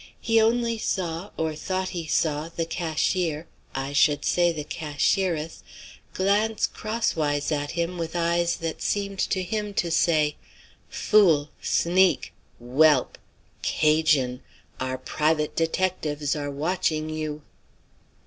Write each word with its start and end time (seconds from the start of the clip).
He 0.19 0.41
only 0.41 0.79
saw, 0.79 1.29
or 1.37 1.53
thought 1.53 1.89
he 1.89 2.07
saw, 2.07 2.49
the 2.49 2.65
cashier 2.65 3.45
I 3.75 3.93
should 3.93 4.25
say 4.25 4.51
the 4.51 4.63
cashieress 4.63 5.61
glance 6.15 6.65
crosswise 6.65 7.51
at 7.51 7.73
him 7.73 7.99
with 7.99 8.15
eyes 8.15 8.55
that 8.55 8.81
seemed 8.81 9.19
to 9.19 9.43
him 9.43 9.75
to 9.75 9.91
say: 9.91 10.37
"Fool; 10.89 11.51
sneak; 11.61 12.33
whelp; 12.57 13.19
'Cajun; 13.61 14.41
our 14.79 14.97
private 14.97 15.55
detectives 15.55 16.35
are 16.35 16.49
watching 16.49 17.07
you." 17.11 17.43